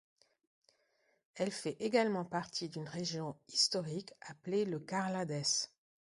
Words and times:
Elle 1.35 1.51
fait 1.51 1.75
également 1.79 2.25
partie 2.25 2.69
d'une 2.69 2.89
région 2.89 3.35
historique 3.47 4.09
appelée 4.23 4.65
le 4.65 4.79
Carladès. 4.79 5.69